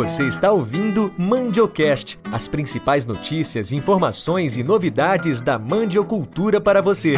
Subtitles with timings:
[0.00, 7.16] Você está ouvindo Mandiocast, as principais notícias, informações e novidades da mandiocultura para você.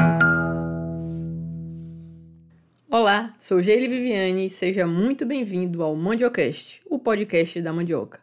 [2.90, 8.18] Olá, sou Geile Viviane e seja muito bem-vindo ao Mandiocast, o podcast da mandioca.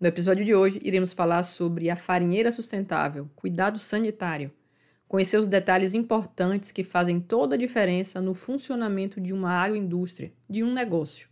[0.00, 4.50] No episódio de hoje, iremos falar sobre a farinheira sustentável, cuidado sanitário,
[5.06, 10.64] conhecer os detalhes importantes que fazem toda a diferença no funcionamento de uma agroindústria, de
[10.64, 11.29] um negócio.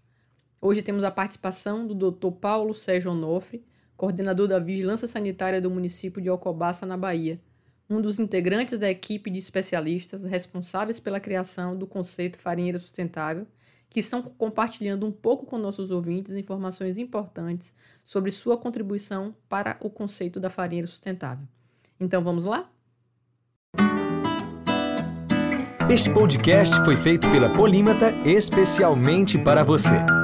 [0.60, 2.32] Hoje temos a participação do Dr.
[2.32, 3.64] Paulo Sérgio Onofre,
[3.96, 7.40] coordenador da Vigilância Sanitária do município de Alcobaça, na Bahia,
[7.88, 13.46] um dos integrantes da equipe de especialistas responsáveis pela criação do conceito farinheira sustentável,
[13.88, 17.72] que estão compartilhando um pouco com nossos ouvintes informações importantes
[18.04, 21.46] sobre sua contribuição para o conceito da farinheira sustentável.
[22.00, 22.68] Então vamos lá?
[25.88, 30.17] Este podcast foi feito pela Polímata especialmente para você.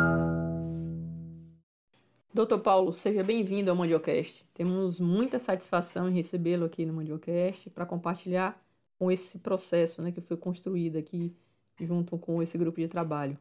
[2.34, 4.44] Doutor Paulo, seja bem-vindo ao Mandiocast.
[4.52, 8.60] Temos muita satisfação em recebê-lo aqui no Mandiocast para compartilhar
[8.98, 11.32] com esse processo né, que foi construído aqui
[11.80, 13.38] junto com esse grupo de trabalho.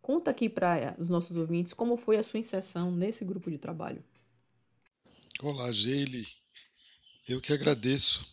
[0.00, 4.02] Conta aqui para os nossos ouvintes como foi a sua inserção nesse grupo de trabalho.
[5.42, 6.26] Olá, Geile.
[7.28, 8.26] Eu que agradeço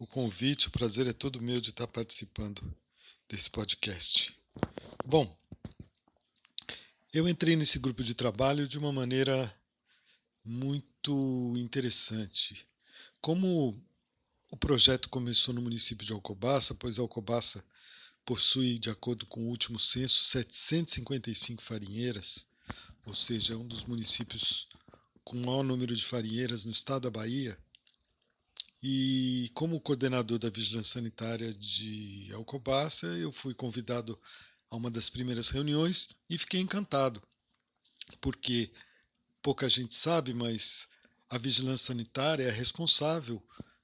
[0.00, 2.60] o convite, o prazer é todo meu de estar participando
[3.28, 4.36] desse podcast.
[5.04, 5.32] Bom,
[7.14, 9.54] eu entrei nesse grupo de trabalho de uma maneira
[10.44, 12.66] muito interessante.
[13.20, 13.80] Como
[14.50, 17.64] o projeto começou no município de Alcobaça, pois Alcobaça
[18.24, 22.48] possui, de acordo com o último censo, 755 farinheiras,
[23.06, 24.68] ou seja, é um dos municípios
[25.22, 27.56] com maior número de farinheiras no estado da Bahia.
[28.82, 34.18] E como coordenador da Vigilância Sanitária de Alcobaça, eu fui convidado
[34.74, 37.22] a uma das primeiras reuniões e fiquei encantado,
[38.20, 38.72] porque
[39.40, 40.88] pouca gente sabe, mas
[41.30, 43.40] a vigilância sanitária é responsável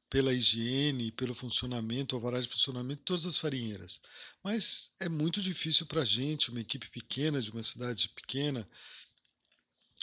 [0.09, 4.03] pela higiene, pelo funcionamento, alvará de funcionamento de todas as farinheiras.
[4.43, 8.69] Mas é muito difícil para a gente, uma equipe pequena, de uma cidade pequena,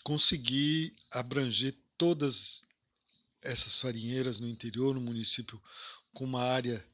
[0.03, 2.65] conseguir abranger todas
[3.41, 5.61] essas farinheiras no interior, no município
[6.13, 6.85] com uma área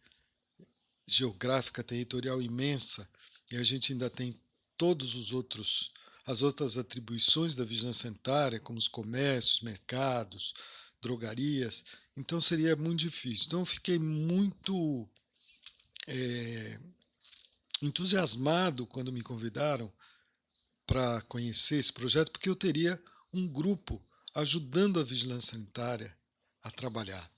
[1.05, 3.07] geográfica territorial imensa
[3.53, 4.35] e a gente ainda tem
[4.75, 5.91] todos os outros
[6.25, 10.53] as outras atribuições da vigilância sanitária, como os comércios, mercados,
[11.01, 11.83] drogarias,
[12.15, 13.45] então seria muito difícil.
[13.47, 15.07] Então eu fiquei muito
[16.07, 16.79] é,
[17.81, 19.91] entusiasmado quando me convidaram
[20.87, 22.99] para conhecer esse projeto, porque eu teria
[23.33, 24.01] um grupo
[24.33, 26.17] ajudando a vigilância sanitária
[26.63, 27.29] a trabalhar,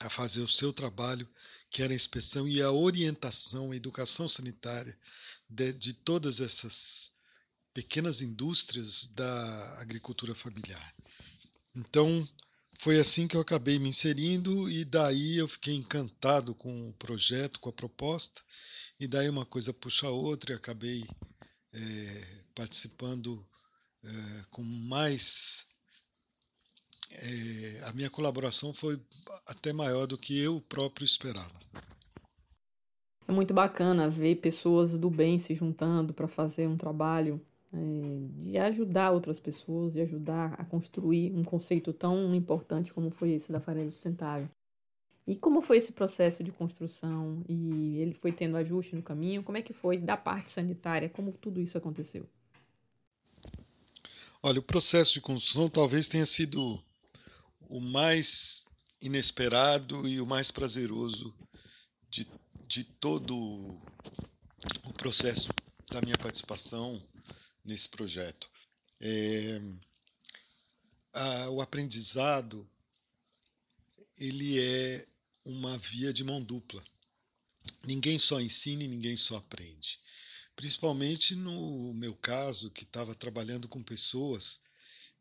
[0.00, 1.28] a fazer o seu trabalho
[1.70, 4.96] que era a inspeção e a orientação, a educação sanitária
[5.48, 7.12] de, de todas essas
[7.74, 10.94] pequenas indústrias da agricultura familiar.
[11.74, 12.26] Então,
[12.78, 17.60] foi assim que eu acabei me inserindo e daí eu fiquei encantado com o projeto,
[17.60, 18.42] com a proposta,
[18.98, 21.06] e daí uma coisa puxa a outra e acabei
[21.72, 23.46] é, participando
[24.02, 25.66] é, com mais
[27.22, 29.00] é, a minha colaboração foi
[29.46, 31.54] até maior do que eu próprio esperava.
[33.28, 37.40] É muito bacana ver pessoas do bem se juntando para fazer um trabalho
[37.72, 37.78] é,
[38.44, 43.50] de ajudar outras pessoas, de ajudar a construir um conceito tão importante como foi esse
[43.50, 44.48] da farinha sustentável.
[45.26, 47.42] E como foi esse processo de construção?
[47.48, 49.42] E ele foi tendo ajuste no caminho?
[49.42, 51.08] Como é que foi da parte sanitária?
[51.08, 52.24] Como tudo isso aconteceu?
[54.40, 56.80] Olha, o processo de construção talvez tenha sido
[57.68, 58.66] o mais
[59.00, 61.34] inesperado e o mais prazeroso
[62.08, 62.26] de,
[62.66, 63.36] de todo
[64.84, 65.48] o processo
[65.90, 67.02] da minha participação
[67.64, 68.50] nesse projeto.
[69.00, 69.60] É,
[71.12, 72.68] a, o aprendizado
[74.16, 75.06] ele é
[75.44, 76.82] uma via de mão dupla.
[77.84, 80.00] Ninguém só ensina e ninguém só aprende.
[80.54, 84.60] Principalmente no meu caso, que estava trabalhando com pessoas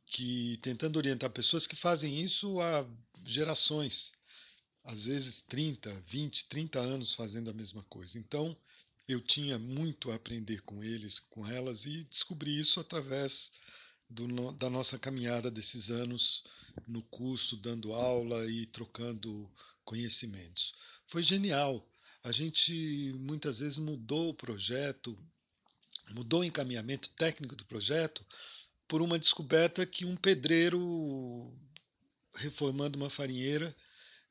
[0.05, 2.85] que tentando orientar pessoas que fazem isso há
[3.25, 4.13] gerações,
[4.83, 8.17] às vezes 30, 20, 30 anos fazendo a mesma coisa.
[8.19, 8.55] Então,
[9.07, 13.51] eu tinha muito a aprender com eles, com elas e descobri isso através
[14.09, 16.43] do, da nossa caminhada desses anos
[16.87, 19.49] no curso, dando aula e trocando
[19.83, 20.73] conhecimentos.
[21.07, 21.87] Foi genial.
[22.23, 25.17] A gente muitas vezes mudou o projeto,
[26.13, 28.25] mudou o encaminhamento técnico do projeto
[28.87, 31.51] por uma descoberta que um pedreiro
[32.35, 33.75] reformando uma farinheira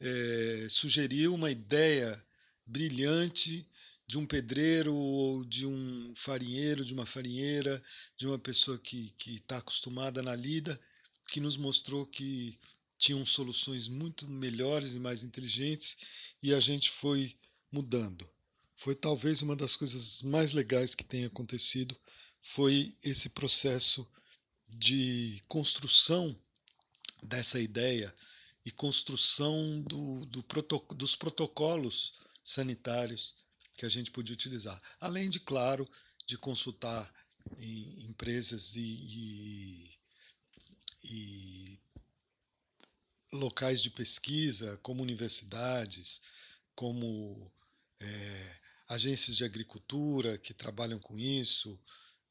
[0.00, 2.22] é, sugeriu uma ideia
[2.66, 3.66] brilhante
[4.06, 7.82] de um pedreiro ou de um farinheiro, de uma farinheira,
[8.16, 10.78] de uma pessoa que está acostumada na lida,
[11.28, 12.58] que nos mostrou que
[12.98, 15.96] tinham soluções muito melhores e mais inteligentes
[16.42, 17.34] e a gente foi
[17.72, 18.28] mudando.
[18.76, 21.96] Foi talvez uma das coisas mais legais que tenha acontecido
[22.42, 24.06] foi esse processo
[24.76, 26.38] de construção
[27.22, 28.14] dessa ideia
[28.64, 30.44] e construção do, do
[30.94, 33.34] dos protocolos sanitários
[33.76, 34.80] que a gente podia utilizar.
[35.00, 35.88] Além de, claro,
[36.26, 37.12] de consultar
[37.58, 39.98] em empresas e, e,
[41.02, 41.80] e
[43.32, 46.22] locais de pesquisa, como universidades,
[46.74, 47.52] como
[48.00, 51.78] é, agências de agricultura que trabalham com isso,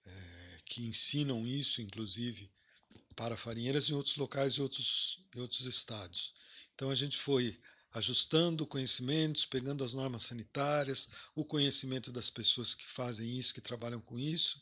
[0.05, 2.49] é, que ensinam isso, inclusive,
[3.15, 6.33] para farinheiras em outros locais e outros, outros estados.
[6.73, 7.59] Então a gente foi
[7.93, 14.01] ajustando conhecimentos, pegando as normas sanitárias, o conhecimento das pessoas que fazem isso, que trabalham
[14.01, 14.59] com isso,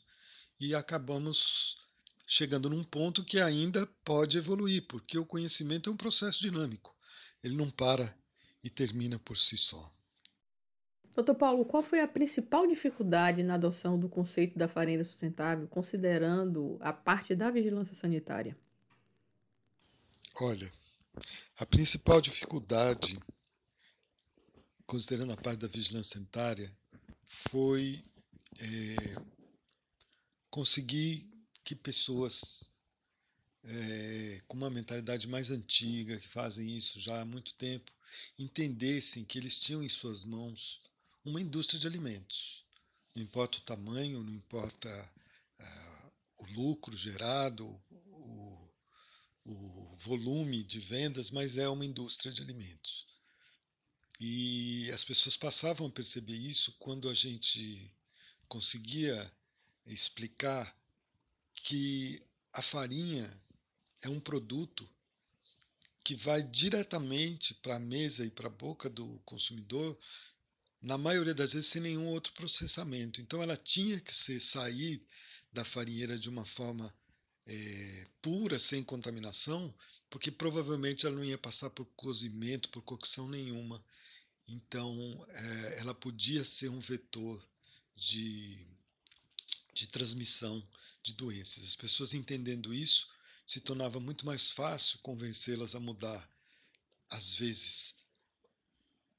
[0.60, 1.78] e acabamos
[2.26, 6.94] chegando num ponto que ainda pode evoluir, porque o conhecimento é um processo dinâmico.
[7.42, 8.16] Ele não para
[8.62, 9.92] e termina por si só.
[11.14, 16.78] Doutor Paulo, qual foi a principal dificuldade na adoção do conceito da farinha sustentável, considerando
[16.80, 18.56] a parte da vigilância sanitária?
[20.40, 20.72] Olha,
[21.58, 23.18] a principal dificuldade,
[24.86, 26.72] considerando a parte da vigilância sanitária,
[27.26, 28.02] foi
[28.58, 29.20] é,
[30.50, 31.30] conseguir
[31.62, 32.82] que pessoas
[33.64, 37.92] é, com uma mentalidade mais antiga, que fazem isso já há muito tempo,
[38.38, 40.80] entendessem que eles tinham em suas mãos
[41.24, 42.64] uma indústria de alimentos.
[43.14, 45.10] Não importa o tamanho, não importa
[45.60, 48.68] uh, o lucro gerado, o,
[49.44, 53.06] o volume de vendas, mas é uma indústria de alimentos.
[54.18, 57.92] E as pessoas passavam a perceber isso quando a gente
[58.48, 59.32] conseguia
[59.86, 60.76] explicar
[61.54, 62.22] que
[62.52, 63.28] a farinha
[64.00, 64.88] é um produto
[66.04, 69.98] que vai diretamente para a mesa e para a boca do consumidor
[70.82, 73.20] na maioria das vezes sem nenhum outro processamento.
[73.20, 75.00] Então ela tinha que ser sair
[75.52, 76.92] da farinheira de uma forma
[77.46, 79.72] é, pura, sem contaminação,
[80.10, 83.82] porque provavelmente ela não ia passar por cozimento, por cocção nenhuma.
[84.48, 87.40] Então é, ela podia ser um vetor
[87.94, 88.66] de,
[89.72, 90.66] de transmissão
[91.02, 91.64] de doenças.
[91.64, 93.08] As pessoas entendendo isso,
[93.46, 96.28] se tornava muito mais fácil convencê-las a mudar,
[97.10, 97.94] às vezes,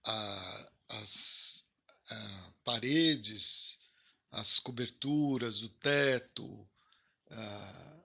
[0.03, 1.65] a, as
[2.11, 3.79] uh, paredes,
[4.31, 8.03] as coberturas, o teto, uh,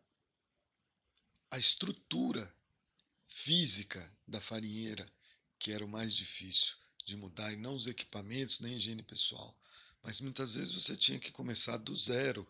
[1.50, 2.52] a estrutura
[3.26, 5.10] física da farinheira,
[5.58, 9.56] que era o mais difícil de mudar, e não os equipamentos, nem higiene pessoal.
[10.02, 12.46] Mas muitas vezes você tinha que começar do zero.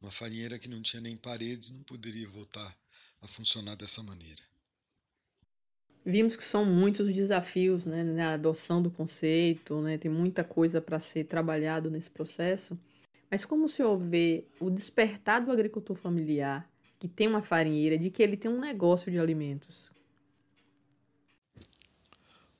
[0.00, 2.76] Uma farinheira que não tinha nem paredes não poderia voltar
[3.20, 4.51] a funcionar dessa maneira.
[6.04, 10.80] Vimos que são muitos os desafios né, na adoção do conceito, né, tem muita coisa
[10.80, 12.78] para ser trabalhado nesse processo.
[13.30, 16.68] Mas como o senhor vê o despertar do agricultor familiar,
[16.98, 19.90] que tem uma farinheira, de que ele tem um negócio de alimentos?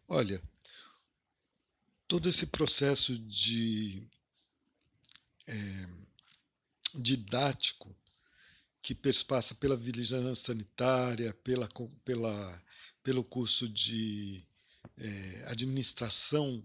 [0.09, 0.41] Olha,
[2.07, 4.03] todo esse processo de
[5.47, 5.55] é,
[6.95, 7.95] didático
[8.83, 8.95] que
[9.27, 11.69] passa pela vigilância sanitária, pela,
[12.05, 12.63] pela
[13.03, 14.43] pelo curso de
[14.97, 16.63] é, administração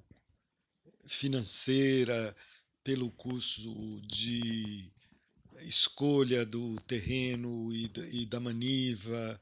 [1.06, 2.36] financeira,
[2.84, 4.91] pelo curso de
[5.62, 9.41] escolha do terreno e da, e da maniva,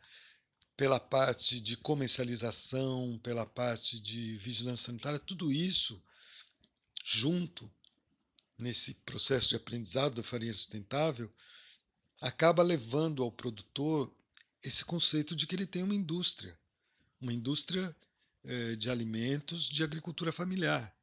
[0.77, 6.01] pela parte de comercialização, pela parte de vigilância sanitária, tudo isso
[7.03, 7.71] junto
[8.57, 11.31] nesse processo de aprendizado da farinha sustentável
[12.21, 14.11] acaba levando ao produtor
[14.63, 16.57] esse conceito de que ele tem uma indústria
[17.19, 17.95] uma indústria
[18.43, 20.95] eh, de alimentos de agricultura familiar,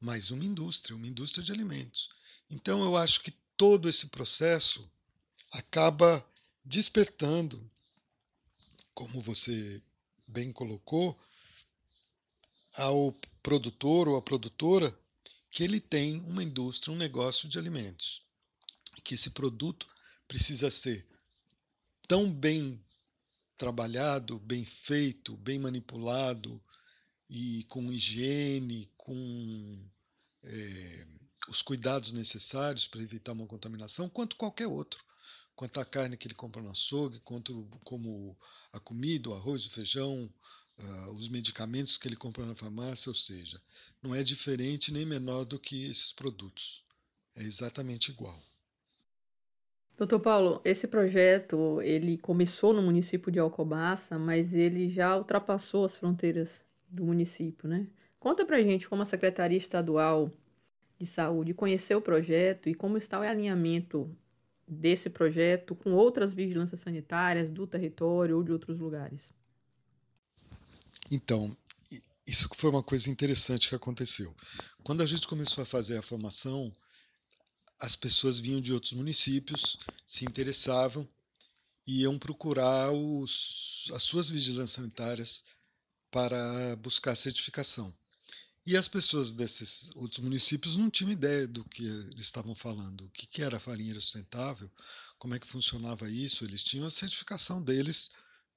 [0.00, 2.10] mais uma indústria, uma indústria de alimentos.
[2.48, 4.88] Então eu acho que todo esse processo
[5.50, 6.24] acaba
[6.64, 7.68] despertando,
[8.94, 9.82] como você
[10.26, 11.18] bem colocou,
[12.74, 13.12] ao
[13.42, 14.96] produtor ou à produtora
[15.50, 18.22] que ele tem uma indústria, um negócio de alimentos.
[19.02, 19.88] Que esse produto
[20.28, 21.06] precisa ser
[22.06, 22.80] tão bem
[23.58, 26.62] trabalhado, bem feito, bem manipulado
[27.28, 29.84] e com higiene, com
[30.44, 31.06] é,
[31.48, 35.04] os cuidados necessários para evitar uma contaminação, quanto qualquer outro.
[35.54, 38.38] Quanto a carne que ele compra no açougue, quanto como
[38.72, 40.32] a comida, o arroz, o feijão,
[40.78, 43.60] uh, os medicamentos que ele compra na farmácia, ou seja,
[44.00, 46.84] não é diferente nem menor do que esses produtos.
[47.34, 48.40] É exatamente igual.
[49.98, 55.98] Doutor Paulo, esse projeto ele começou no município de Alcobaça, mas ele já ultrapassou as
[55.98, 57.88] fronteiras do município, né?
[58.20, 60.32] Conta pra gente como a Secretaria Estadual
[60.96, 64.08] de Saúde conheceu o projeto e como está o alinhamento
[64.66, 69.32] desse projeto com outras vigilâncias sanitárias do território ou de outros lugares.
[71.10, 71.56] Então,
[72.24, 74.32] isso foi uma coisa interessante que aconteceu.
[74.84, 76.72] Quando a gente começou a fazer a formação,
[77.80, 81.08] as pessoas vinham de outros municípios, se interessavam
[81.86, 85.44] e iam procurar os, as suas vigilâncias sanitárias
[86.10, 87.94] para buscar certificação.
[88.66, 93.10] E as pessoas desses outros municípios não tinham ideia do que eles estavam falando, o
[93.10, 94.70] que, que era farinheira sustentável,
[95.18, 96.44] como é que funcionava isso.
[96.44, 98.10] Eles tinham a certificação deles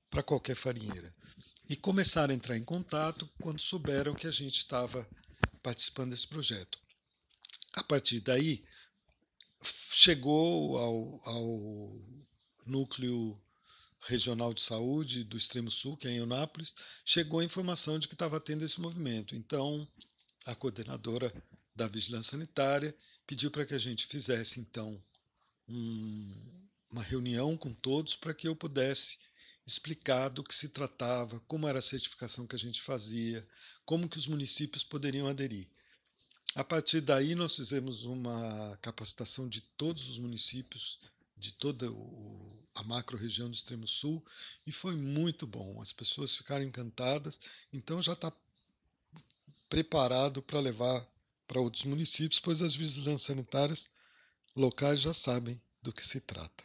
[0.10, 1.16] para qualquer farinheira.
[1.70, 5.08] E começaram a entrar em contato quando souberam que a gente estava
[5.64, 6.78] participando desse projeto.
[7.74, 8.62] A partir daí,
[9.92, 12.02] chegou ao, ao
[12.66, 13.40] núcleo
[14.02, 16.74] regional de saúde do extremo sul, que é em Eunápolis,
[17.06, 19.36] chegou a informação de que estava tendo esse movimento.
[19.36, 19.88] Então,
[20.46, 21.32] a coordenadora
[21.76, 22.96] da vigilância sanitária
[23.28, 25.02] pediu para que a gente fizesse então
[25.68, 29.18] um, uma reunião com todos para que eu pudesse
[29.66, 33.48] explicar do que se tratava, como era a certificação que a gente fazia,
[33.86, 35.68] como que os municípios poderiam aderir.
[36.56, 41.00] A partir daí, nós fizemos uma capacitação de todos os municípios,
[41.38, 44.24] de toda o, a macro-região do Extremo Sul,
[44.68, 45.82] e foi muito bom.
[45.82, 47.40] As pessoas ficaram encantadas,
[47.72, 48.32] então já está
[49.70, 51.08] preparado para levar
[51.48, 53.90] para outros municípios, pois as vigilâncias sanitárias
[54.56, 56.64] locais já sabem do que se trata.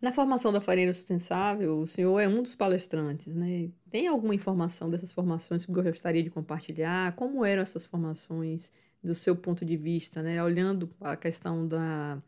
[0.00, 3.70] Na formação da farinha sustentável, o senhor é um dos palestrantes, né?
[3.90, 7.14] Tem alguma informação dessas formações que gostaria de compartilhar?
[7.16, 8.72] Como eram essas formações?
[9.02, 10.42] Do seu ponto de vista, né?
[10.42, 12.22] Olhando a questão da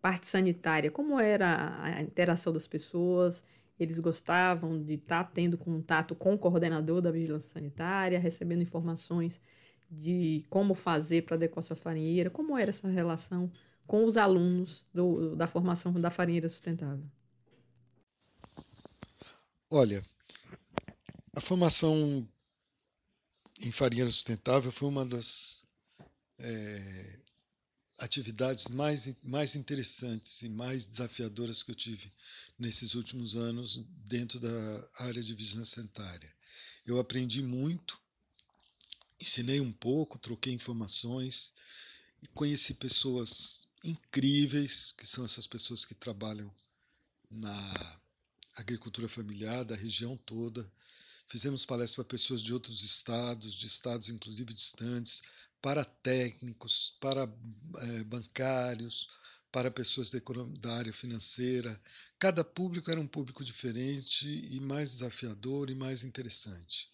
[0.00, 3.44] parte sanitária, como era a interação das pessoas?
[3.78, 9.40] Eles gostavam de estar tá tendo contato com o coordenador da vigilância sanitária, recebendo informações
[9.90, 12.30] de como fazer para adequar sua farinheira?
[12.30, 13.50] Como era essa relação
[13.86, 17.04] com os alunos do, da formação da farinheira sustentável?
[19.70, 20.04] Olha,
[21.34, 22.28] a formação
[23.64, 25.59] em farinheira sustentável foi uma das
[26.40, 27.18] é,
[27.98, 32.12] atividades mais, mais interessantes e mais desafiadoras que eu tive
[32.58, 36.32] nesses últimos anos dentro da área de vigilância sanitária.
[36.86, 38.00] Eu aprendi muito,
[39.20, 41.52] ensinei um pouco, troquei informações
[42.22, 46.52] e conheci pessoas incríveis, que são essas pessoas que trabalham
[47.30, 48.00] na
[48.56, 50.70] agricultura familiar da região toda.
[51.28, 55.22] Fizemos palestras para pessoas de outros estados, de estados inclusive distantes,
[55.60, 59.08] para técnicos, para é, bancários,
[59.52, 60.12] para pessoas
[60.58, 61.80] da área financeira.
[62.18, 66.88] Cada público era um público diferente e mais desafiador e mais interessante.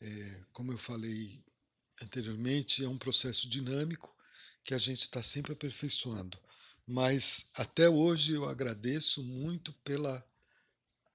[0.00, 1.42] É, como eu falei
[2.00, 4.14] anteriormente, é um processo dinâmico
[4.62, 6.38] que a gente está sempre aperfeiçoando.
[6.86, 10.24] Mas até hoje eu agradeço muito pela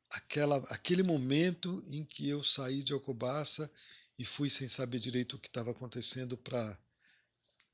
[0.10, 3.72] aquela, aquele momento em que eu saí de Alcobaça
[4.18, 6.78] e fui sem saber direito o que estava acontecendo para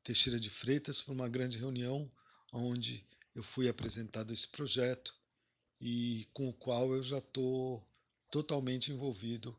[0.03, 2.09] Teixeira de Freitas para uma grande reunião
[2.51, 5.13] onde eu fui apresentado esse projeto
[5.79, 7.85] e com o qual eu já estou
[8.29, 9.55] totalmente envolvido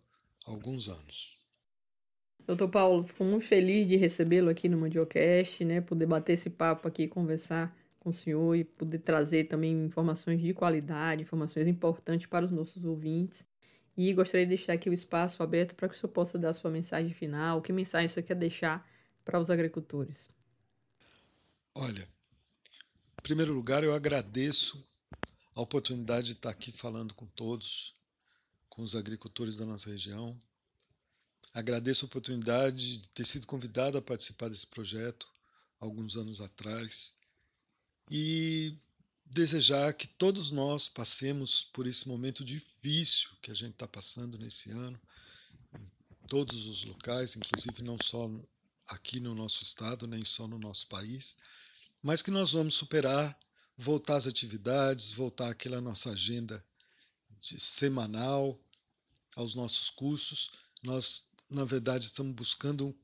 [0.47, 1.39] há alguns anos.
[2.47, 6.89] Doutor Paulo, fico muito feliz de recebê-lo aqui no Mandiocast, né, poder bater esse papo
[6.89, 12.45] aqui, conversar com o senhor e poder trazer também informações de qualidade, informações importantes para
[12.45, 13.47] os nossos ouvintes.
[13.97, 16.55] E gostaria de deixar aqui o espaço aberto para que o senhor possa dar a
[16.55, 17.61] sua mensagem final.
[17.61, 18.89] Que mensagem você quer deixar
[19.25, 20.31] para os agricultores?
[21.75, 22.09] Olha,
[23.19, 24.83] em primeiro lugar, eu agradeço
[25.55, 27.95] a oportunidade de estar aqui falando com todos,
[28.69, 30.41] com os agricultores da nossa região.
[31.53, 35.29] Agradeço a oportunidade de ter sido convidado a participar desse projeto
[35.79, 37.15] alguns anos atrás
[38.11, 38.77] e
[39.25, 44.71] desejar que todos nós passemos por esse momento difícil que a gente está passando nesse
[44.71, 45.01] ano,
[45.75, 48.29] em todos os locais, inclusive não só
[48.91, 51.37] aqui no nosso estado, nem só no nosso país,
[52.03, 53.39] mas que nós vamos superar,
[53.77, 56.65] voltar às atividades, voltar àquela nossa agenda
[57.41, 58.61] semanal,
[59.35, 60.51] aos nossos cursos.
[60.83, 62.95] Nós, na verdade, estamos buscando